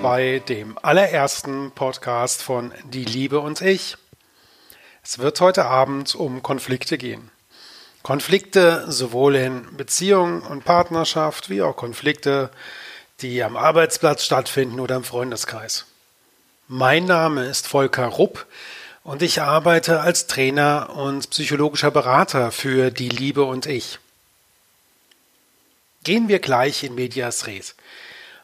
[0.00, 3.96] Abend bei dem allerersten Podcast von Die Liebe und ich.
[5.02, 7.30] Es wird heute Abend um Konflikte gehen.
[8.02, 12.50] Konflikte sowohl in Beziehung und Partnerschaft wie auch Konflikte,
[13.20, 15.86] die am Arbeitsplatz stattfinden oder im Freundeskreis.
[16.66, 18.46] Mein Name ist Volker Rupp
[19.04, 23.98] und ich arbeite als Trainer und psychologischer Berater für Die Liebe und ich.
[26.04, 27.74] Gehen wir gleich in Medias Res.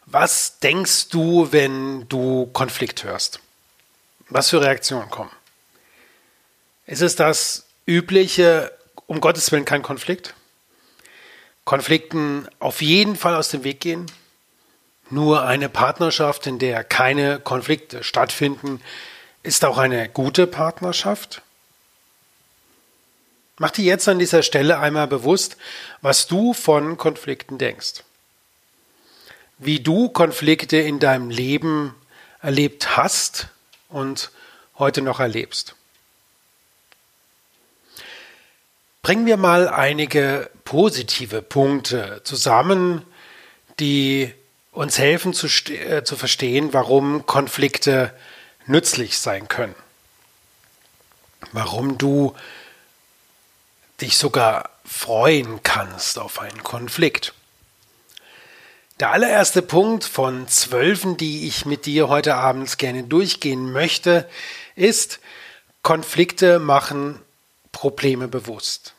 [0.06, 3.40] Was denkst du, wenn du Konflikt hörst?
[4.28, 5.32] Was für Reaktionen kommen?
[6.86, 8.72] Ist es das übliche,
[9.06, 10.34] um Gottes Willen kein Konflikt?
[11.64, 14.06] Konflikten auf jeden Fall aus dem Weg gehen?
[15.10, 18.80] Nur eine Partnerschaft, in der keine Konflikte stattfinden,
[19.42, 21.42] ist auch eine gute Partnerschaft?
[23.58, 25.56] Mach dir jetzt an dieser Stelle einmal bewusst,
[26.00, 28.04] was du von Konflikten denkst.
[29.58, 31.94] Wie du Konflikte in deinem Leben
[32.40, 33.48] erlebt hast
[33.88, 34.30] und
[34.78, 35.74] heute noch erlebst.
[39.02, 43.02] Bringen wir mal einige positive Punkte zusammen,
[43.78, 44.34] die
[44.72, 48.12] uns helfen zu, äh, zu verstehen, warum Konflikte
[48.66, 49.76] nützlich sein können.
[51.52, 52.34] Warum du
[54.00, 57.32] dich sogar freuen kannst auf einen Konflikt.
[58.98, 64.26] Der allererste Punkt von zwölfen, die ich mit dir heute Abend gerne durchgehen möchte,
[64.74, 65.20] ist,
[65.82, 67.20] Konflikte machen
[67.72, 68.94] Probleme bewusst.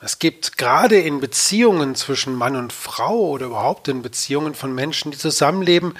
[0.00, 5.10] Es gibt gerade in Beziehungen zwischen Mann und Frau oder überhaupt in Beziehungen von Menschen,
[5.10, 5.98] die zusammenleben,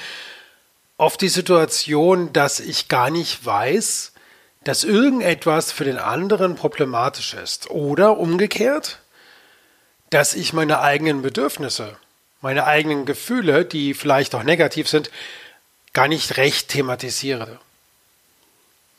[0.97, 4.13] oft die Situation, dass ich gar nicht weiß,
[4.65, 7.69] dass irgendetwas für den anderen problematisch ist.
[7.71, 9.01] Oder umgekehrt,
[10.11, 11.97] dass ich meine eigenen Bedürfnisse,
[12.41, 15.11] meine eigenen Gefühle, die vielleicht auch negativ sind,
[15.93, 17.59] gar nicht recht thematisiere.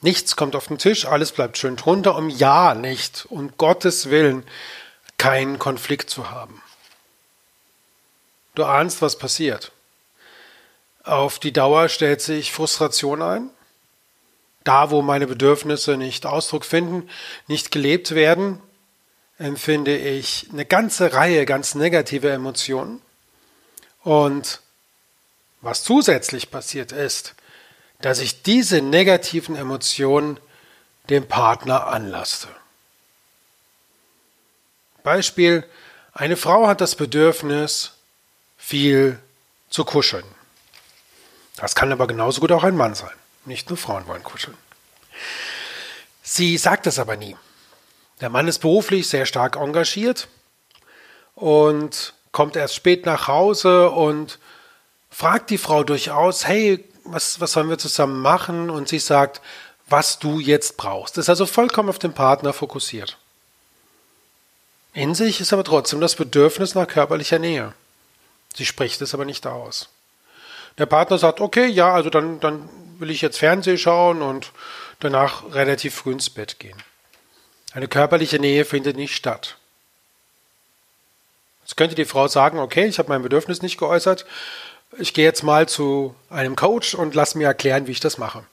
[0.01, 4.43] Nichts kommt auf den Tisch, alles bleibt schön drunter, um ja nicht, um Gottes Willen,
[5.17, 6.61] keinen Konflikt zu haben.
[8.55, 9.71] Du ahnst, was passiert.
[11.03, 13.49] Auf die Dauer stellt sich Frustration ein,
[14.63, 17.09] da, wo meine Bedürfnisse nicht Ausdruck finden,
[17.47, 18.61] nicht gelebt werden,
[19.39, 23.01] empfinde ich eine ganze Reihe ganz negative Emotionen.
[24.03, 24.61] Und
[25.61, 27.35] was zusätzlich passiert ist,
[28.01, 30.39] dass ich diese negativen Emotionen
[31.09, 32.47] dem Partner anlaste.
[35.03, 35.65] Beispiel,
[36.13, 37.93] eine Frau hat das Bedürfnis,
[38.57, 39.19] viel
[39.69, 40.25] zu kuscheln.
[41.55, 43.09] Das kann aber genauso gut auch ein Mann sein.
[43.45, 44.57] Nicht nur Frauen wollen kuscheln.
[46.21, 47.35] Sie sagt es aber nie.
[48.21, 50.27] Der Mann ist beruflich sehr stark engagiert
[51.35, 54.39] und kommt erst spät nach Hause und
[55.09, 58.69] fragt die Frau durchaus, hey, was, was sollen wir zusammen machen?
[58.69, 59.41] Und sie sagt,
[59.87, 61.17] was du jetzt brauchst.
[61.17, 63.17] Ist also vollkommen auf den Partner fokussiert.
[64.93, 67.73] In sich ist aber trotzdem das Bedürfnis nach körperlicher Nähe.
[68.55, 69.89] Sie spricht es aber nicht aus.
[70.77, 72.69] Der Partner sagt, okay, ja, also dann, dann
[72.99, 74.51] will ich jetzt Fernsehen schauen und
[74.99, 76.77] danach relativ früh ins Bett gehen.
[77.73, 79.57] Eine körperliche Nähe findet nicht statt.
[81.61, 84.25] Jetzt könnte die Frau sagen, okay, ich habe mein Bedürfnis nicht geäußert,
[84.97, 88.43] ich gehe jetzt mal zu einem Coach und lass mir erklären, wie ich das mache.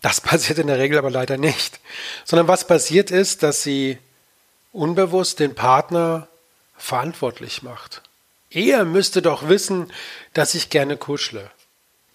[0.00, 1.80] Das passiert in der Regel aber leider nicht.
[2.24, 3.98] Sondern was passiert ist, dass sie
[4.72, 6.28] unbewusst den Partner
[6.76, 8.02] verantwortlich macht.
[8.50, 9.92] Er müsste doch wissen,
[10.34, 11.50] dass ich gerne kuschle.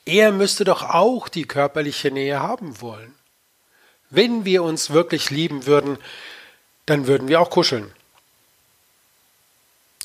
[0.05, 3.16] Er müsste doch auch die körperliche Nähe haben wollen.
[4.09, 5.97] Wenn wir uns wirklich lieben würden,
[6.85, 7.91] dann würden wir auch kuscheln.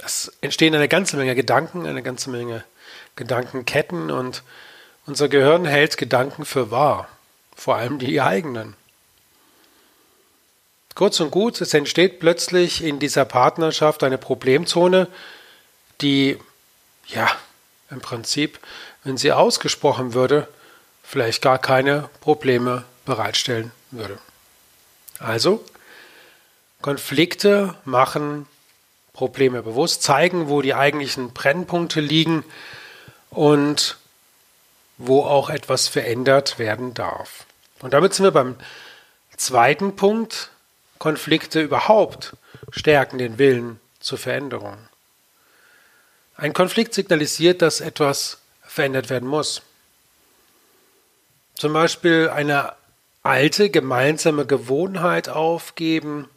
[0.05, 2.65] Es entstehen eine ganze Menge Gedanken, eine ganze Menge
[3.15, 4.43] Gedankenketten und
[5.07, 7.09] unser Gehirn hält Gedanken für wahr,
[7.55, 8.75] vor allem die eigenen.
[10.95, 15.09] Kurz und gut, es entsteht plötzlich in dieser Partnerschaft eine Problemzone,
[16.01, 16.39] die,
[17.07, 17.31] ja,
[17.91, 18.59] im Prinzip
[19.05, 20.47] wenn sie ausgesprochen würde,
[21.03, 24.19] vielleicht gar keine Probleme bereitstellen würde.
[25.19, 25.65] Also,
[26.81, 28.47] Konflikte machen
[29.13, 32.45] Probleme bewusst, zeigen, wo die eigentlichen Brennpunkte liegen
[33.31, 33.99] und
[34.99, 37.47] wo auch etwas verändert werden darf.
[37.81, 38.57] Und damit sind wir beim
[39.37, 40.51] zweiten Punkt.
[40.99, 42.37] Konflikte überhaupt
[42.71, 44.77] stärken den Willen zur Veränderung.
[46.37, 49.63] Ein Konflikt signalisiert, dass etwas verändert werden muss.
[51.55, 52.75] Zum Beispiel eine
[53.23, 56.29] alte gemeinsame Gewohnheit aufgeben,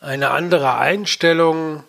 [0.00, 1.84] eine andere Einstellung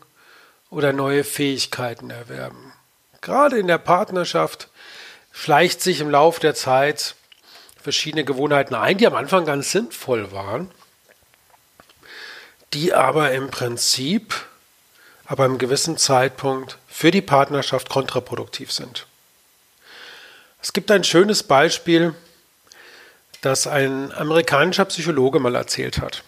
[0.70, 2.74] oder neue Fähigkeiten erwerben.
[3.22, 4.70] gerade in der Partnerschaft
[5.32, 7.16] schleicht sich im Laufe der Zeit
[7.82, 10.72] verschiedene Gewohnheiten ein, die am Anfang ganz sinnvoll waren,
[12.74, 14.34] die aber im Prinzip
[15.26, 19.08] aber einem gewissen Zeitpunkt für die Partnerschaft kontraproduktiv sind.
[20.62, 22.14] Es gibt ein schönes Beispiel,
[23.42, 26.24] das ein amerikanischer Psychologe mal erzählt hat.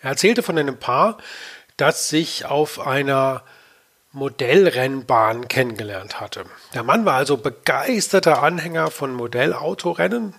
[0.00, 1.18] Er erzählte von einem Paar,
[1.76, 3.42] das sich auf einer
[4.12, 6.46] Modellrennbahn kennengelernt hatte.
[6.72, 10.34] Der Mann war also begeisterter Anhänger von Modellautorennen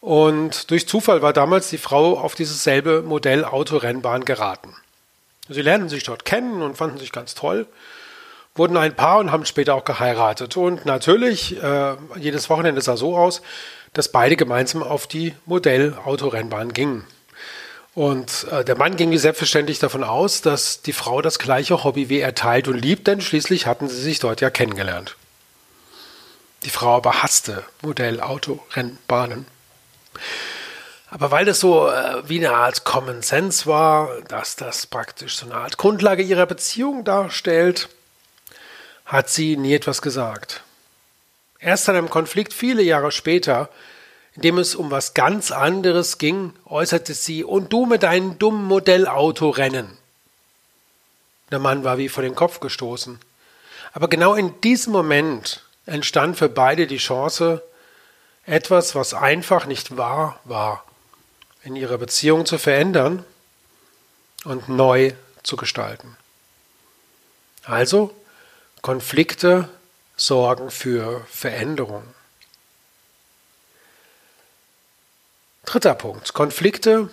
[0.00, 4.74] und durch Zufall war damals die Frau auf dieses selbe Modellautorennbahn geraten.
[5.48, 7.66] Sie lernten sich dort kennen und fanden sich ganz toll,
[8.54, 10.56] wurden ein Paar und haben später auch geheiratet.
[10.56, 13.42] Und natürlich, äh, jedes Wochenende sah so aus,
[13.92, 17.04] dass beide gemeinsam auf die Modellautorennbahn gingen.
[17.94, 22.20] Und äh, der Mann ging selbstverständlich davon aus, dass die Frau das gleiche Hobby wie
[22.20, 25.16] er teilt und liebt, denn schließlich hatten sie sich dort ja kennengelernt.
[26.64, 29.46] Die Frau aber hasste Modellautorennbahnen.
[31.10, 35.46] Aber weil das so äh, wie eine Art Common Sense war, dass das praktisch so
[35.46, 37.88] eine Art Grundlage ihrer Beziehung darstellt,
[39.04, 40.62] hat sie nie etwas gesagt.
[41.60, 43.68] Erst an einem Konflikt viele Jahre später
[44.34, 48.64] in dem es um was ganz anderes ging, äußerte sie, und du mit deinem dummen
[48.64, 49.98] Modellautorennen.
[51.50, 53.18] Der Mann war wie vor den Kopf gestoßen.
[53.92, 57.62] Aber genau in diesem Moment entstand für beide die Chance,
[58.46, 60.84] etwas, was einfach nicht wahr war,
[61.64, 63.24] in ihrer Beziehung zu verändern
[64.44, 66.16] und neu zu gestalten.
[67.64, 68.14] Also,
[68.80, 69.68] Konflikte
[70.20, 72.04] sorgen für Veränderung.
[75.64, 76.34] Dritter Punkt.
[76.34, 77.10] Konflikte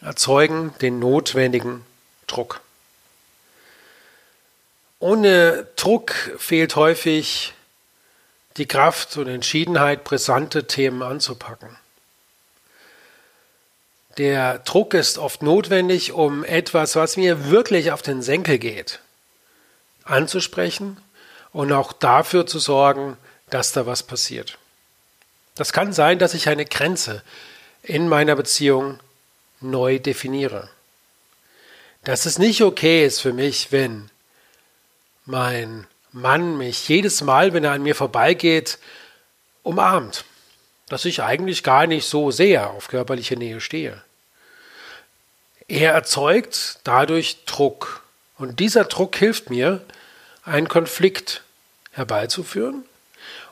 [0.00, 1.84] erzeugen den notwendigen
[2.26, 2.60] Druck.
[5.00, 7.52] Ohne Druck fehlt häufig
[8.56, 11.76] die Kraft und Entschiedenheit, brisante Themen anzupacken.
[14.16, 19.00] Der Druck ist oft notwendig, um etwas, was mir wirklich auf den Senkel geht,
[20.04, 20.98] anzusprechen
[21.54, 23.16] und auch dafür zu sorgen,
[23.48, 24.58] dass da was passiert.
[25.54, 27.22] Das kann sein, dass ich eine Grenze
[27.82, 28.98] in meiner Beziehung
[29.60, 30.68] neu definiere.
[32.02, 34.10] Dass es nicht okay ist für mich, wenn
[35.24, 38.78] mein Mann mich jedes Mal, wenn er an mir vorbeigeht,
[39.62, 40.24] umarmt.
[40.88, 44.02] Dass ich eigentlich gar nicht so sehr auf körperliche Nähe stehe.
[45.68, 48.02] Er erzeugt dadurch Druck.
[48.38, 49.80] Und dieser Druck hilft mir,
[50.42, 51.43] einen Konflikt
[51.94, 52.84] herbeizuführen.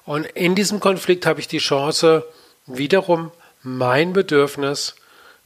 [0.04, 2.24] Und in diesem Konflikt habe ich die Chance,
[2.66, 3.30] wiederum
[3.62, 4.94] mein Bedürfnis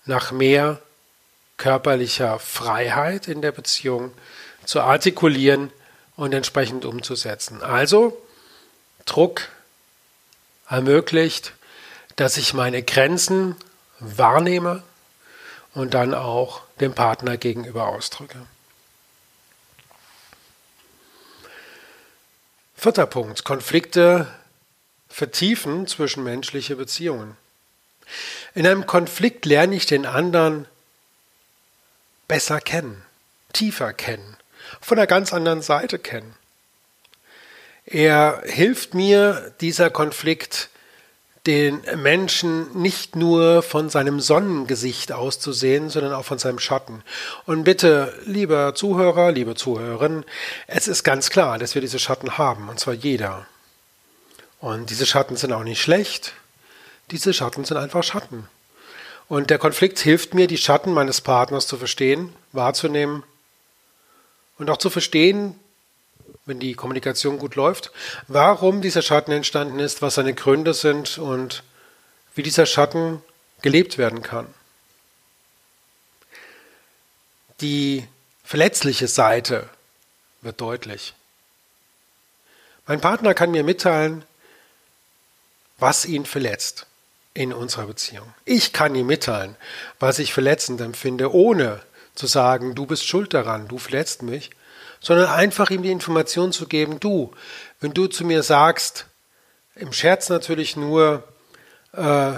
[0.05, 0.81] nach mehr
[1.57, 4.13] körperlicher Freiheit in der Beziehung
[4.65, 5.71] zu artikulieren
[6.17, 7.63] und entsprechend umzusetzen.
[7.63, 8.21] Also
[9.05, 9.49] Druck
[10.69, 11.53] ermöglicht,
[12.17, 13.57] dass ich meine Grenzen
[14.01, 14.83] wahrnehme
[15.75, 18.39] und dann auch dem Partner gegenüber ausdrücke.
[22.87, 23.43] Vierter Punkt.
[23.43, 24.29] Konflikte
[25.09, 27.37] vertiefen zwischenmenschliche Beziehungen.
[28.55, 30.69] In einem Konflikt lerne ich den anderen
[32.29, 33.03] besser kennen,
[33.53, 34.37] tiefer kennen,
[34.81, 36.37] von einer ganz anderen Seite kennen.
[37.87, 40.69] Er hilft mir, dieser Konflikt
[41.47, 47.03] den Menschen nicht nur von seinem Sonnengesicht auszusehen, sondern auch von seinem Schatten.
[47.45, 50.25] Und bitte, lieber Zuhörer, liebe Zuhörerin,
[50.67, 53.47] es ist ganz klar, dass wir diese Schatten haben, und zwar jeder.
[54.61, 56.33] Und diese Schatten sind auch nicht schlecht,
[57.11, 58.49] diese Schatten sind einfach Schatten.
[59.29, 63.23] Und der Konflikt hilft mir, die Schatten meines Partners zu verstehen, wahrzunehmen
[64.59, 65.59] und auch zu verstehen,
[66.47, 67.91] wenn die Kommunikation gut läuft,
[68.29, 71.65] warum dieser Schatten entstanden ist, was seine Gründe sind und
[72.35, 73.23] wie dieser Schatten
[73.63, 74.47] gelebt werden kann.
[77.61, 78.07] Die
[78.45, 79.69] verletzliche Seite
[80.43, 81.15] wird deutlich.
[82.87, 84.25] Mein Partner kann mir mitteilen,
[85.79, 86.87] was ihn verletzt
[87.35, 88.33] in unserer Beziehung.
[88.45, 89.57] Ich kann ihm mitteilen,
[89.99, 91.83] was ich verletzend empfinde, ohne
[92.15, 94.51] zu sagen, du bist schuld daran, du verletzt mich,
[95.01, 97.33] sondern einfach ihm die Information zu geben, du,
[97.81, 99.07] wenn du zu mir sagst,
[99.75, 101.25] im Scherz natürlich nur
[101.93, 102.33] äh,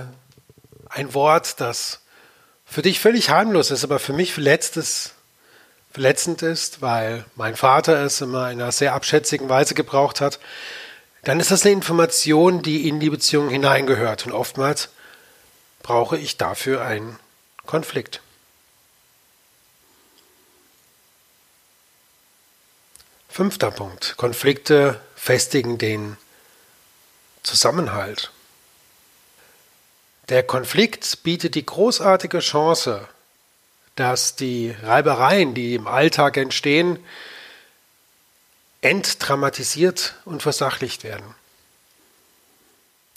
[0.88, 2.00] ein Wort, das
[2.67, 5.15] für dich völlig harmlos ist, aber für mich verletztes,
[5.91, 10.38] verletzend ist, weil mein Vater es immer in einer sehr abschätzigen Weise gebraucht hat,
[11.25, 14.27] dann ist das eine Information, die in die Beziehung hineingehört.
[14.27, 14.91] Und oftmals
[15.83, 17.19] brauche ich dafür einen
[17.67, 18.21] Konflikt.
[23.38, 24.16] Fünfter Punkt.
[24.16, 26.16] Konflikte festigen den
[27.45, 28.33] Zusammenhalt.
[30.28, 33.07] Der Konflikt bietet die großartige Chance,
[33.95, 36.99] dass die Reibereien, die im Alltag entstehen,
[38.80, 41.33] entdramatisiert und versachlicht werden.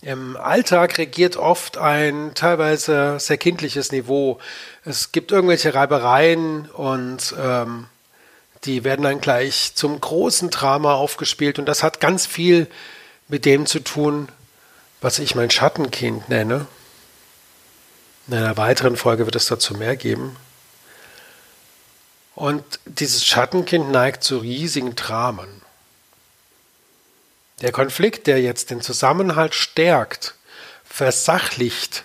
[0.03, 4.37] Im Alltag regiert oft ein teilweise sehr kindliches Niveau.
[4.85, 7.87] Es gibt irgendwelche Reibereien und ähm,
[8.63, 12.67] die werden dann gleich zum großen Drama aufgespielt und das hat ganz viel
[13.27, 14.29] mit dem zu tun,
[15.01, 16.67] was ich mein Schattenkind nenne.
[18.27, 20.35] In einer weiteren Folge wird es dazu mehr geben.
[22.35, 25.61] Und dieses Schattenkind neigt zu riesigen Dramen.
[27.61, 30.35] Der Konflikt, der jetzt den Zusammenhalt stärkt,
[30.83, 32.03] versachlicht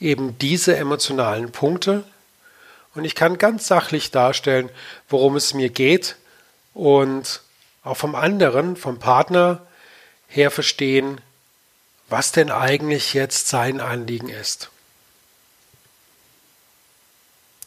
[0.00, 2.04] eben diese emotionalen Punkte
[2.96, 4.70] und ich kann ganz sachlich darstellen,
[5.08, 6.16] worum es mir geht
[6.72, 7.42] und
[7.82, 9.66] auch vom anderen, vom Partner
[10.28, 11.20] her verstehen,
[12.08, 14.70] was denn eigentlich jetzt sein Anliegen ist.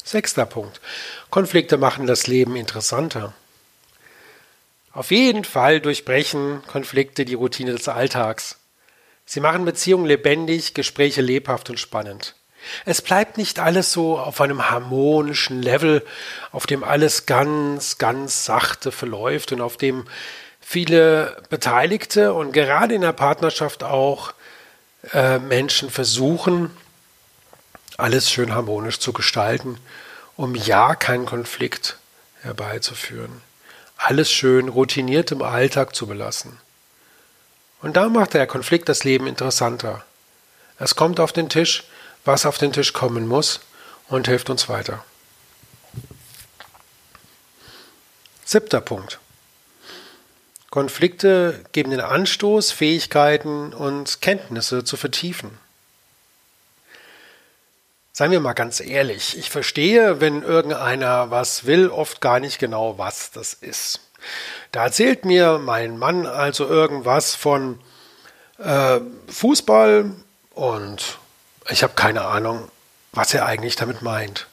[0.04, 0.82] Sechster Punkt.
[1.30, 3.34] Konflikte machen das Leben interessanter.
[4.92, 8.58] Auf jeden Fall durchbrechen Konflikte die Routine des Alltags.
[9.26, 12.36] Sie machen Beziehungen lebendig, Gespräche lebhaft und spannend.
[12.86, 16.06] Es bleibt nicht alles so auf einem harmonischen Level,
[16.51, 20.06] auf dem alles ganz, ganz sachte verläuft und auf dem
[20.60, 24.34] viele Beteiligte und gerade in der Partnerschaft auch
[25.13, 26.70] äh, Menschen versuchen,
[27.98, 29.78] alles schön harmonisch zu gestalten,
[30.36, 31.98] um ja keinen Konflikt
[32.42, 33.42] herbeizuführen.
[33.98, 36.58] Alles schön routiniert im Alltag zu belassen.
[37.82, 40.04] Und da macht der Konflikt das Leben interessanter.
[40.78, 41.84] Es kommt auf den Tisch,
[42.30, 43.60] was auf den Tisch kommen muss
[44.08, 45.04] und hilft uns weiter.
[48.46, 49.20] Siebter Punkt.
[50.70, 55.58] Konflikte geben den Anstoß, Fähigkeiten und Kenntnisse zu vertiefen.
[58.14, 63.00] Seien wir mal ganz ehrlich, ich verstehe, wenn irgendeiner was will, oft gar nicht genau,
[63.00, 64.02] was das ist.
[64.72, 67.80] Da erzählt mir mein Mann also irgendwas von
[68.60, 70.12] äh, Fußball
[70.54, 71.19] und
[71.70, 72.70] ich habe keine Ahnung,
[73.12, 74.48] was er eigentlich damit meint.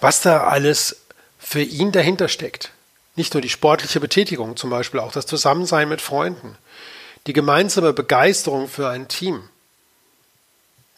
[0.00, 1.02] Was da alles
[1.38, 2.72] für ihn dahinter steckt.
[3.16, 6.56] Nicht nur die sportliche Betätigung, zum Beispiel auch das Zusammensein mit Freunden,
[7.26, 9.48] die gemeinsame Begeisterung für ein Team,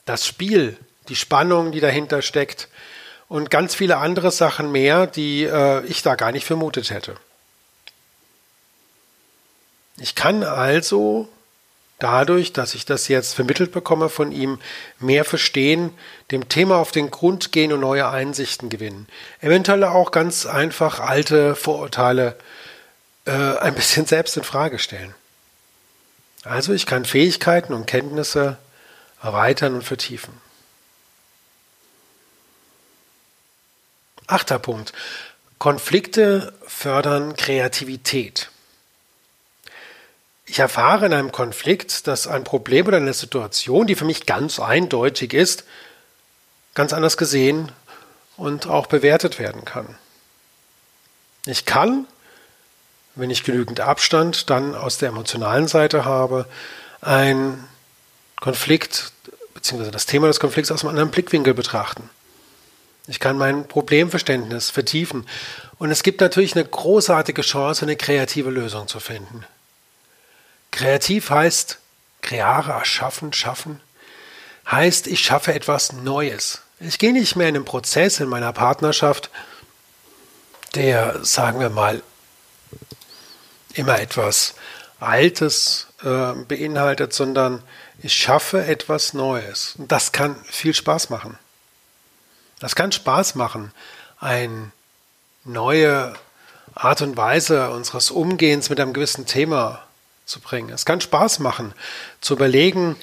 [0.05, 0.77] das Spiel,
[1.09, 2.69] die Spannung, die dahinter steckt
[3.29, 7.17] und ganz viele andere Sachen mehr, die äh, ich da gar nicht vermutet hätte.
[9.97, 11.29] Ich kann also
[12.03, 14.59] dadurch, dass ich das jetzt vermittelt bekomme von ihm,
[14.99, 15.93] mehr verstehen,
[16.31, 19.07] dem Thema auf den Grund gehen und neue Einsichten gewinnen.
[19.41, 22.37] Eventuell auch ganz einfach alte Vorurteile
[23.25, 25.15] äh, ein bisschen selbst in Frage stellen.
[26.45, 28.59] Also ich kann Fähigkeiten und Kenntnisse
[29.23, 30.35] erweitern und vertiefen.
[34.27, 34.93] Achter Punkt.
[35.59, 38.52] Konflikte fördern Kreativität.
[40.53, 44.61] Ich erfahre in einem Konflikt, dass ein Problem oder eine Situation, die für mich ganz
[44.61, 45.65] eindeutig ist,
[46.75, 47.73] ganz anders gesehen
[48.37, 49.97] und auch bewertet werden kann.
[51.47, 52.07] Ich kann,
[53.15, 56.45] wenn ich genügend Abstand dann aus der emotionalen Seite habe,
[57.01, 57.67] ein
[58.39, 59.11] Konflikt
[59.55, 59.91] bzw.
[59.91, 62.11] das Thema des Konflikts aus einem anderen Blickwinkel betrachten.
[63.07, 65.27] Ich kann mein Problemverständnis vertiefen.
[65.79, 69.47] Und es gibt natürlich eine großartige Chance, eine kreative Lösung zu finden.
[70.73, 71.79] Kreativ heißt
[72.23, 73.81] kreare, erschaffen, schaffen.
[74.69, 76.63] Heißt, ich schaffe etwas Neues.
[76.81, 79.31] Ich gehe nicht mehr in einen Prozess in meiner Partnerschaft,
[80.75, 82.03] der, sagen wir mal,
[83.75, 84.55] immer etwas
[84.99, 87.63] Altes äh, beinhaltet, sondern
[88.03, 89.75] ich schaffe etwas Neues.
[89.79, 91.39] Und das kann viel Spaß machen.
[92.61, 93.73] Das kann Spaß machen,
[94.21, 94.71] eine
[95.45, 96.15] neue
[96.75, 99.83] Art und Weise unseres Umgehens mit einem gewissen Thema
[100.33, 100.71] zu bringen.
[100.71, 101.75] Es kann Spaß machen,
[102.21, 102.97] zu überlegen,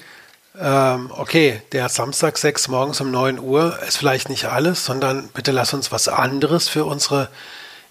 [0.58, 5.52] ähm, okay, der Samstag 6 morgens um 9 Uhr ist vielleicht nicht alles, sondern bitte
[5.52, 7.28] lass uns was anderes für unsere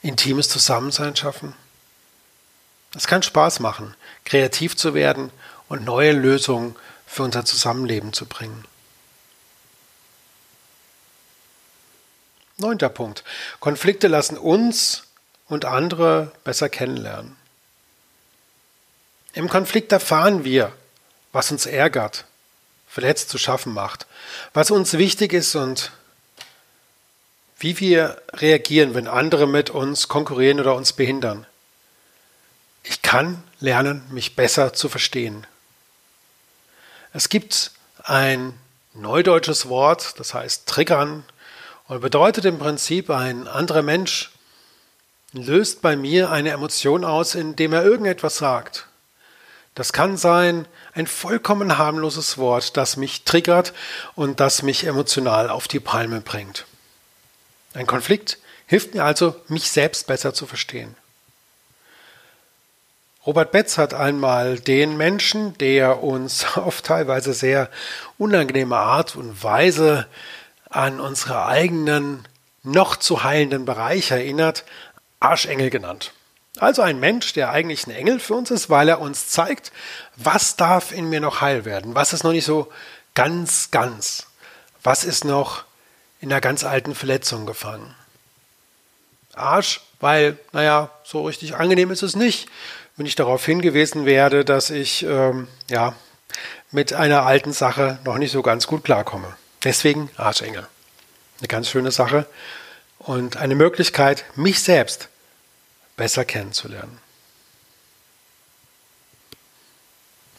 [0.01, 1.53] intimes Zusammensein schaffen.
[2.95, 5.31] Es kann Spaß machen, kreativ zu werden
[5.69, 6.75] und neue Lösungen
[7.07, 8.65] für unser Zusammenleben zu bringen.
[12.57, 13.23] Neunter Punkt.
[13.61, 15.03] Konflikte lassen uns
[15.47, 17.37] und andere besser kennenlernen.
[19.33, 20.71] Im Konflikt erfahren wir,
[21.31, 22.25] was uns ärgert,
[22.87, 24.07] verletzt zu schaffen macht,
[24.53, 25.91] was uns wichtig ist und
[27.59, 31.45] wie wir reagieren, wenn andere mit uns konkurrieren oder uns behindern.
[32.83, 35.45] ich kann lernen, mich besser zu verstehen.
[37.13, 37.71] Es gibt
[38.03, 38.53] ein
[38.93, 41.23] neudeutsches Wort, das heißt triggern
[41.87, 44.31] und bedeutet im Prinzip, ein anderer Mensch
[45.33, 48.88] löst bei mir eine Emotion aus, indem er irgendetwas sagt.
[49.75, 53.73] Das kann sein ein vollkommen harmloses Wort, das mich triggert
[54.15, 56.65] und das mich emotional auf die Palme bringt.
[57.73, 60.95] Ein Konflikt hilft mir also, mich selbst besser zu verstehen.
[63.25, 67.69] Robert Betz hat einmal den Menschen, der uns auf teilweise sehr
[68.17, 70.07] unangenehme Art und Weise
[70.69, 72.27] an unsere eigenen
[72.63, 74.63] noch zu heilenden Bereiche erinnert,
[75.19, 76.13] Arschengel genannt.
[76.59, 79.71] Also ein Mensch, der eigentlich ein Engel für uns ist, weil er uns zeigt,
[80.15, 82.71] was darf in mir noch heil werden, was ist noch nicht so
[83.15, 84.27] ganz, ganz,
[84.83, 85.63] was ist noch
[86.19, 87.95] in einer ganz alten Verletzung gefangen.
[89.33, 92.49] Arsch, weil, naja, so richtig angenehm ist es nicht,
[92.97, 95.95] wenn ich darauf hingewiesen werde, dass ich, ähm, ja,
[96.71, 99.35] mit einer alten Sache noch nicht so ganz gut klarkomme.
[99.63, 100.67] Deswegen Arschengel.
[101.39, 102.27] Eine ganz schöne Sache
[102.99, 105.09] und eine Möglichkeit, mich selbst
[105.99, 106.97] besser kennenzulernen.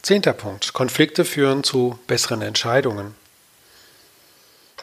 [0.01, 0.73] Zehnter Punkt.
[0.73, 3.13] Konflikte führen zu besseren Entscheidungen.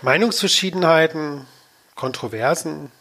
[0.02, 1.48] Meinungsverschiedenheiten,
[1.96, 2.92] Kontroversen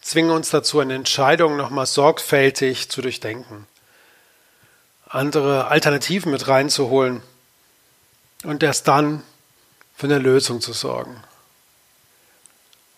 [0.00, 3.68] zwingen uns dazu, eine Entscheidung nochmal sorgfältig zu durchdenken,
[5.06, 7.22] andere Alternativen mit reinzuholen
[8.42, 9.22] und erst dann
[9.94, 11.22] für eine Lösung zu sorgen.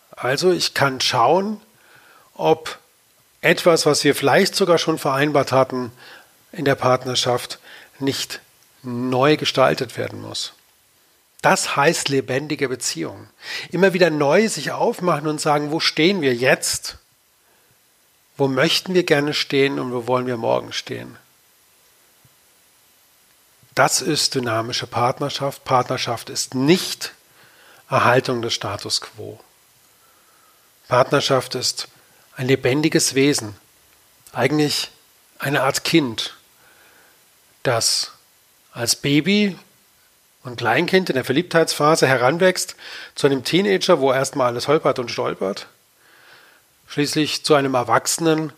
[0.09, 1.61] Also ich kann schauen,
[2.33, 2.79] ob
[3.43, 5.91] etwas, was wir vielleicht sogar schon vereinbart hatten
[6.51, 7.59] in der Partnerschaft,
[7.99, 8.39] nicht
[8.83, 10.53] neu gestaltet werden muss.
[11.41, 13.27] Das heißt lebendige Beziehung.
[13.69, 16.97] Immer wieder neu sich aufmachen und sagen, wo stehen wir jetzt?
[18.37, 21.17] Wo möchten wir gerne stehen und wo wollen wir morgen stehen?
[23.75, 25.65] Das ist dynamische Partnerschaft.
[25.65, 27.13] Partnerschaft ist nicht
[27.89, 29.39] Erhaltung des Status quo.
[30.87, 31.89] Partnerschaft ist
[32.35, 33.55] ein lebendiges Wesen,
[34.31, 34.91] eigentlich
[35.39, 36.35] eine Art Kind,
[37.63, 38.11] das
[38.71, 39.57] als Baby
[40.43, 42.75] und Kleinkind in der Verliebtheitsphase heranwächst
[43.15, 45.67] zu einem Teenager, wo erstmal alles holpert und stolpert,
[46.87, 48.51] schließlich zu einem Erwachsenen,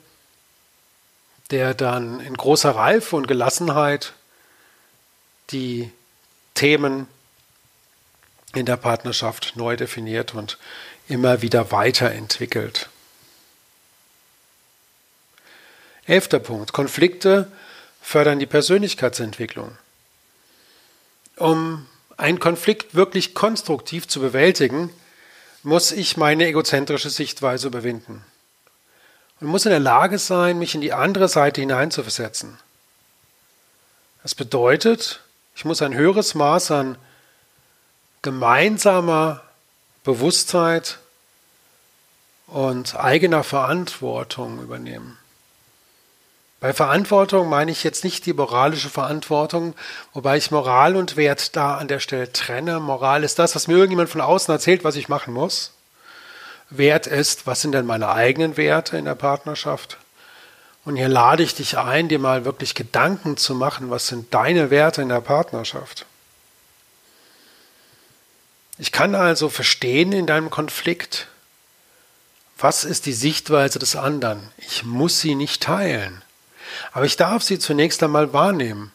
[1.51, 4.13] der dann in großer Reife und Gelassenheit
[5.51, 5.91] die
[6.55, 7.07] Themen
[8.55, 10.57] in der Partnerschaft neu definiert und
[11.07, 12.89] immer wieder weiterentwickelt.
[16.05, 16.73] Elfter Punkt.
[16.73, 17.51] Konflikte
[18.01, 19.77] fördern die Persönlichkeitsentwicklung.
[21.37, 21.87] Um
[22.17, 24.91] einen Konflikt wirklich konstruktiv zu bewältigen,
[25.63, 28.23] muss ich meine egozentrische Sichtweise überwinden.
[29.41, 32.57] Und muss in der Lage sein, mich in die andere Seite hineinzuversetzen.
[34.21, 35.21] Das bedeutet,
[35.55, 36.97] ich muss ein höheres Maß an
[38.21, 39.43] gemeinsamer
[40.03, 40.99] Bewusstheit
[42.47, 45.17] und eigener Verantwortung übernehmen.
[46.65, 49.75] Bei Verantwortung meine ich jetzt nicht die moralische Verantwortung,
[50.13, 52.79] wobei ich Moral und Wert da an der Stelle trenne.
[52.79, 55.73] Moral ist das, was mir irgendjemand von außen erzählt, was ich machen muss.
[56.71, 59.99] Wert ist, was sind denn meine eigenen Werte in der Partnerschaft?
[60.85, 64.71] Und hier lade ich dich ein, dir mal wirklich Gedanken zu machen, was sind deine
[64.71, 66.07] Werte in der Partnerschaft?
[68.79, 71.27] Ich kann also verstehen in deinem Konflikt,
[72.57, 74.49] was ist die Sichtweise des anderen.
[74.57, 76.23] Ich muss sie nicht teilen.
[76.91, 78.91] Aber ich darf sie zunächst einmal wahrnehmen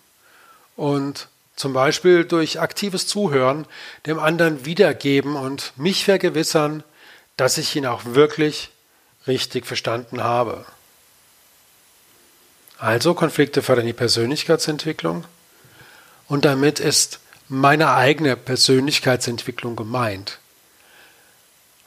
[0.76, 3.66] und zum Beispiel durch aktives Zuhören
[4.06, 6.82] dem anderen wiedergeben und mich vergewissern,
[7.36, 8.70] dass ich ihn auch wirklich
[9.26, 10.64] richtig verstanden habe.
[12.78, 15.24] Also Konflikte fördern die Persönlichkeitsentwicklung
[16.28, 20.38] und damit ist meine eigene Persönlichkeitsentwicklung gemeint.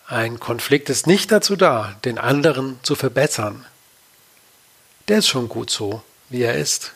[0.05, 3.65] Ein Konflikt ist nicht dazu da, den anderen zu verbessern
[5.07, 6.93] der ist schon gut so, wie er ist.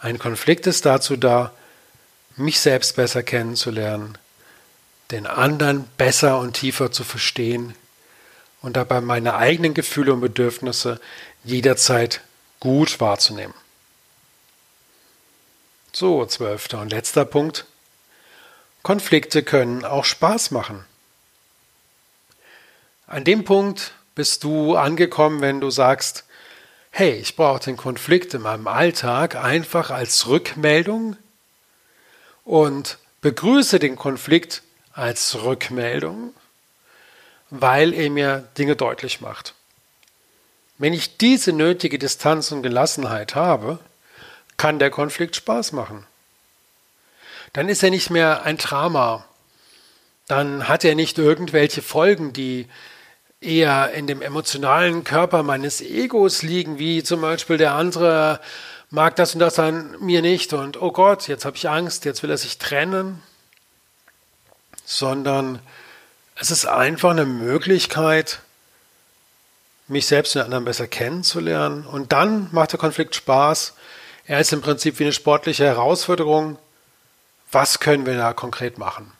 [0.00, 1.52] Ein Konflikt ist dazu da,
[2.36, 4.18] mich selbst besser kennenzulernen,
[5.10, 7.74] den anderen besser und tiefer zu verstehen
[8.60, 11.00] und dabei meine eigenen Gefühle und Bedürfnisse
[11.44, 12.20] jederzeit
[12.60, 13.54] gut wahrzunehmen.
[15.92, 17.64] So, zwölfter und letzter Punkt.
[18.82, 20.84] Konflikte können auch Spaß machen.
[23.06, 26.25] An dem Punkt bist du angekommen, wenn du sagst,
[26.98, 31.18] hey, ich brauche den Konflikt in meinem Alltag einfach als Rückmeldung
[32.42, 34.62] und begrüße den Konflikt
[34.94, 36.32] als Rückmeldung,
[37.50, 39.52] weil er mir Dinge deutlich macht.
[40.78, 43.78] Wenn ich diese nötige Distanz und Gelassenheit habe,
[44.56, 46.06] kann der Konflikt Spaß machen.
[47.52, 49.26] Dann ist er nicht mehr ein Drama.
[50.28, 52.66] Dann hat er nicht irgendwelche Folgen, die
[53.46, 58.40] eher in dem emotionalen Körper meines Egos liegen, wie zum Beispiel der andere
[58.90, 62.22] mag das und das an mir nicht und oh Gott, jetzt habe ich Angst, jetzt
[62.22, 63.22] will er sich trennen,
[64.84, 65.60] sondern
[66.38, 68.40] es ist einfach eine Möglichkeit,
[69.88, 71.86] mich selbst und anderen besser kennenzulernen.
[71.86, 73.74] Und dann macht der Konflikt Spaß.
[74.26, 76.58] Er ist im Prinzip wie eine sportliche Herausforderung.
[77.52, 79.12] Was können wir da konkret machen?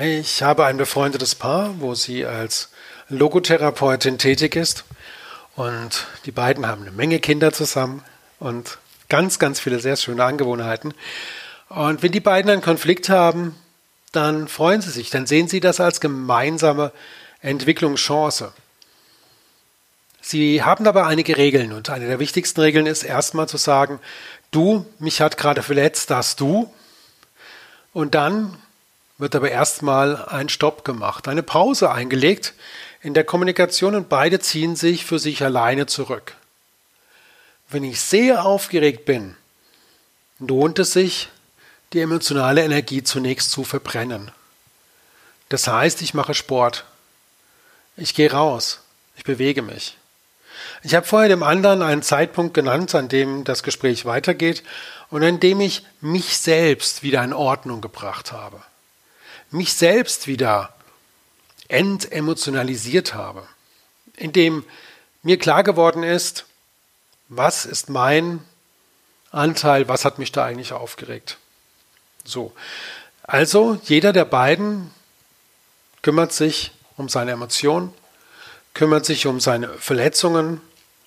[0.00, 2.70] Ich habe ein befreundetes Paar, wo sie als
[3.10, 4.84] Logotherapeutin tätig ist.
[5.54, 8.02] Und die beiden haben eine Menge Kinder zusammen
[8.38, 8.78] und
[9.10, 10.94] ganz, ganz viele sehr schöne Angewohnheiten.
[11.68, 13.54] Und wenn die beiden einen Konflikt haben,
[14.12, 16.90] dann freuen sie sich, dann sehen sie das als gemeinsame
[17.42, 18.54] Entwicklungschance.
[20.22, 24.00] Sie haben dabei einige Regeln und eine der wichtigsten Regeln ist erstmal zu sagen,
[24.52, 26.72] du, mich hat gerade verletzt, das du.
[27.92, 28.56] Und dann
[29.18, 32.54] wird aber erstmal ein Stopp gemacht, eine Pause eingelegt
[33.00, 36.36] in der Kommunikation und beide ziehen sich für sich alleine zurück.
[37.68, 39.36] Wenn ich sehr aufgeregt bin,
[40.38, 41.28] lohnt es sich,
[41.92, 44.30] die emotionale Energie zunächst zu verbrennen.
[45.48, 46.84] Das heißt, ich mache Sport.
[47.96, 48.80] Ich gehe raus.
[49.16, 49.96] Ich bewege mich.
[50.82, 54.62] Ich habe vorher dem anderen einen Zeitpunkt genannt, an dem das Gespräch weitergeht
[55.10, 58.62] und an dem ich mich selbst wieder in Ordnung gebracht habe.
[59.52, 60.74] Mich selbst wieder
[61.68, 63.46] entemotionalisiert habe.
[64.16, 64.64] Indem
[65.22, 66.46] mir klar geworden ist,
[67.28, 68.44] was ist mein
[69.30, 71.38] Anteil, was hat mich da eigentlich aufgeregt.
[72.24, 72.52] So.
[73.22, 74.90] Also jeder der beiden
[76.02, 77.94] kümmert sich um seine Emotionen,
[78.74, 80.60] kümmert sich um seine Verletzungen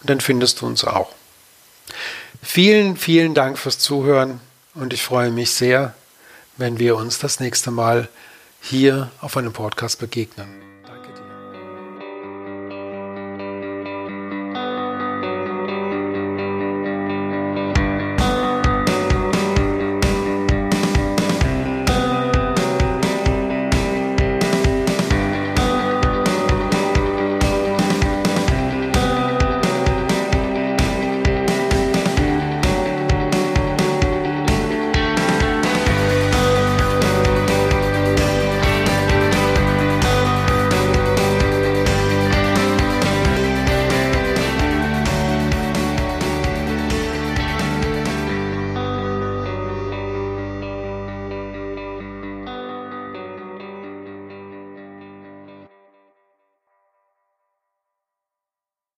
[0.00, 1.12] und dann findest du uns auch.
[2.42, 4.40] Vielen, vielen Dank fürs Zuhören
[4.74, 5.92] und ich freue mich sehr,
[6.56, 8.08] wenn wir uns das nächste Mal
[8.60, 10.63] hier auf einem Podcast begegnen.